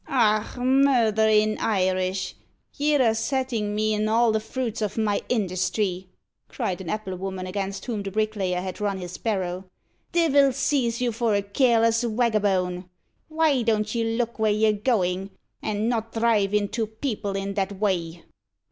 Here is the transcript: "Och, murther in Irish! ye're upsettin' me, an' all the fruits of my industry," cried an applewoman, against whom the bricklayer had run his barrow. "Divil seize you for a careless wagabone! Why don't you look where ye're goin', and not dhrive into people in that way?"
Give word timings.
"Och, 0.09 0.57
murther 0.57 1.27
in 1.29 1.59
Irish! 1.59 2.33
ye're 2.75 3.11
upsettin' 3.11 3.75
me, 3.75 3.93
an' 3.93 4.09
all 4.09 4.31
the 4.31 4.39
fruits 4.39 4.81
of 4.81 4.97
my 4.97 5.21
industry," 5.29 6.07
cried 6.47 6.81
an 6.81 6.89
applewoman, 6.89 7.45
against 7.47 7.85
whom 7.85 8.01
the 8.01 8.09
bricklayer 8.09 8.61
had 8.61 8.81
run 8.81 8.97
his 8.97 9.19
barrow. 9.19 9.65
"Divil 10.11 10.53
seize 10.53 11.01
you 11.01 11.11
for 11.11 11.35
a 11.35 11.43
careless 11.43 12.03
wagabone! 12.03 12.85
Why 13.27 13.61
don't 13.61 13.93
you 13.93 14.03
look 14.03 14.39
where 14.39 14.51
ye're 14.51 14.73
goin', 14.73 15.29
and 15.61 15.87
not 15.87 16.13
dhrive 16.13 16.51
into 16.55 16.87
people 16.87 17.35
in 17.35 17.53
that 17.53 17.73
way?" 17.77 18.23